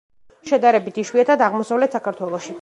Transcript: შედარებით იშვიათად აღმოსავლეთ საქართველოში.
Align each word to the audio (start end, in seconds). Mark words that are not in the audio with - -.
შედარებით 0.51 0.97
იშვიათად 1.03 1.45
აღმოსავლეთ 1.49 1.99
საქართველოში. 1.99 2.59